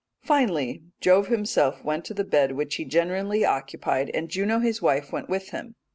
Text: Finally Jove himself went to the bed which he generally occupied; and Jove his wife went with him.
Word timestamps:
Finally 0.23 0.81
Jove 0.99 1.27
himself 1.27 1.83
went 1.83 2.05
to 2.05 2.15
the 2.15 2.23
bed 2.23 2.53
which 2.53 2.73
he 2.77 2.85
generally 2.85 3.45
occupied; 3.45 4.09
and 4.15 4.29
Jove 4.29 4.63
his 4.63 4.81
wife 4.81 5.11
went 5.11 5.29
with 5.29 5.49
him. 5.49 5.75